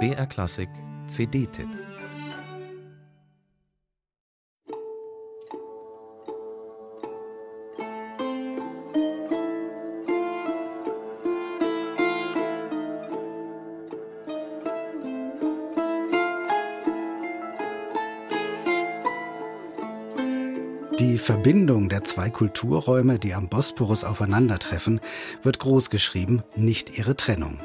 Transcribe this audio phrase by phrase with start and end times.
[0.00, 0.68] BR Klassik
[1.06, 1.68] CD-Tipp
[20.98, 25.00] Die Verbindung der zwei Kulturräume, die am Bosporus aufeinandertreffen,
[25.42, 27.60] wird groß geschrieben, nicht ihre Trennung.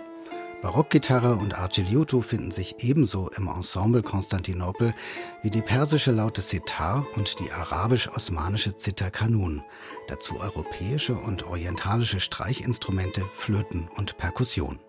[0.62, 4.94] Barockgitarre und Argiliuto finden sich ebenso im Ensemble Konstantinopel
[5.42, 9.64] wie die persische Laute Sitar und die arabisch-osmanische Zither Kanun,
[10.10, 14.80] dazu europäische und orientalische Streichinstrumente, Flöten und Perkussion.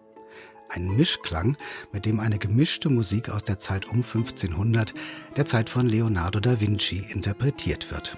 [0.69, 1.57] Ein Mischklang,
[1.93, 4.93] mit dem eine gemischte Musik aus der Zeit um 1500,
[5.37, 8.17] der Zeit von Leonardo da Vinci, interpretiert wird.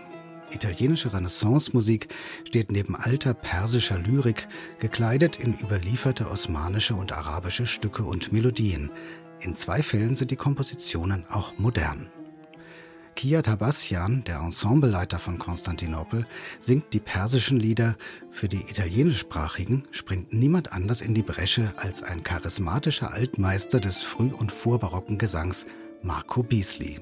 [0.54, 2.08] Italienische Renaissance-Musik
[2.44, 8.90] steht neben alter persischer Lyrik, gekleidet in überlieferte osmanische und arabische Stücke und Melodien.
[9.40, 12.10] In zwei Fällen sind die Kompositionen auch modern.
[13.14, 16.26] Kia Tabassian, der Ensembleleiter von Konstantinopel,
[16.60, 17.96] singt die persischen Lieder.
[18.30, 24.32] Für die italienischsprachigen springt niemand anders in die Bresche als ein charismatischer Altmeister des früh-
[24.32, 25.66] und vorbarocken Gesangs,
[26.02, 27.00] Marco Beasley.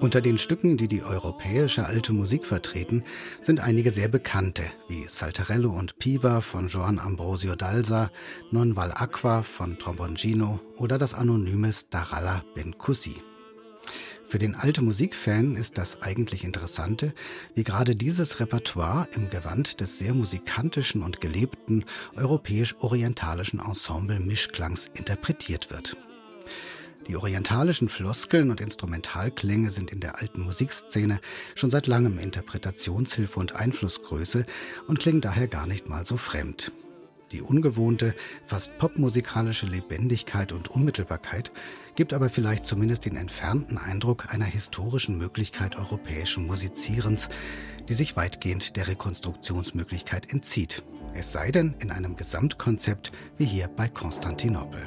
[0.00, 3.04] Unter den Stücken, die die europäische alte Musik vertreten,
[3.40, 8.10] sind einige sehr bekannte, wie Saltarello und Piva von Joan Ambrosio Dalsa,
[8.50, 13.16] Non Val Aqua von Trombongino oder das anonyme Staralla Ben Cussi.
[14.28, 17.14] Für den alte Musikfan ist das eigentlich Interessante,
[17.54, 25.70] wie gerade dieses Repertoire im Gewand des sehr musikantischen und gelebten europäisch-orientalischen Ensemble Mischklangs interpretiert
[25.70, 25.96] wird.
[27.08, 31.20] Die orientalischen Floskeln und Instrumentalklänge sind in der alten Musikszene
[31.54, 34.44] schon seit langem Interpretationshilfe und Einflussgröße
[34.86, 36.70] und klingen daher gar nicht mal so fremd.
[37.32, 38.14] Die ungewohnte,
[38.46, 41.50] fast popmusikalische Lebendigkeit und Unmittelbarkeit
[41.94, 47.30] gibt aber vielleicht zumindest den entfernten Eindruck einer historischen Möglichkeit europäischen Musizierens,
[47.88, 50.82] die sich weitgehend der Rekonstruktionsmöglichkeit entzieht.
[51.14, 54.80] Es sei denn in einem Gesamtkonzept wie hier bei Konstantinopel.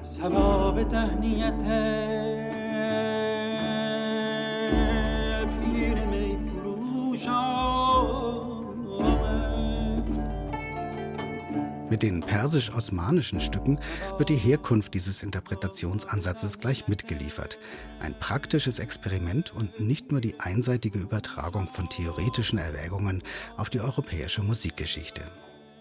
[11.92, 13.78] Mit den persisch-osmanischen Stücken
[14.18, 17.58] wird die Herkunft dieses Interpretationsansatzes gleich mitgeliefert.
[18.00, 23.22] Ein praktisches Experiment und nicht nur die einseitige Übertragung von theoretischen Erwägungen
[23.58, 25.22] auf die europäische Musikgeschichte.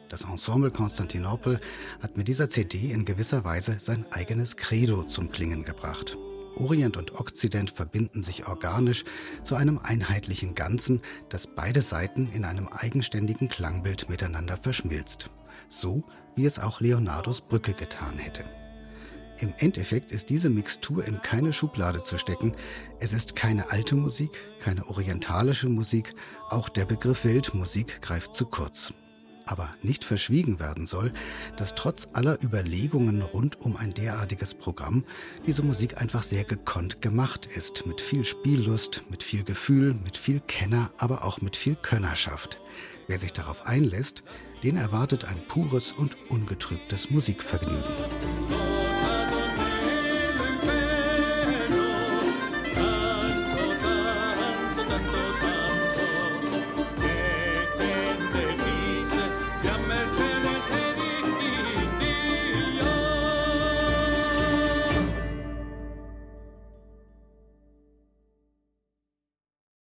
[0.08, 1.60] Das Ensemble Konstantinopel
[2.02, 6.18] hat mit dieser CD in gewisser Weise sein eigenes Credo zum Klingen gebracht.
[6.56, 9.04] Orient und Okzident verbinden sich organisch
[9.44, 15.30] zu einem einheitlichen Ganzen, das beide Seiten in einem eigenständigen Klangbild miteinander verschmilzt
[15.68, 16.04] so
[16.36, 18.44] wie es auch Leonardos Brücke getan hätte.
[19.40, 22.52] Im Endeffekt ist diese Mixtur in keine Schublade zu stecken.
[22.98, 26.12] Es ist keine alte Musik, keine orientalische Musik,
[26.50, 28.92] auch der Begriff Weltmusik greift zu kurz.
[29.46, 31.12] Aber nicht verschwiegen werden soll,
[31.56, 35.04] dass trotz aller Überlegungen rund um ein derartiges Programm
[35.46, 40.40] diese Musik einfach sehr gekonnt gemacht ist, mit viel Spiellust, mit viel Gefühl, mit viel
[40.40, 42.60] Kenner, aber auch mit viel Könnerschaft.
[43.08, 44.22] Wer sich darauf einlässt,
[44.62, 48.19] den erwartet ein pures und ungetrübtes Musikvergnügen.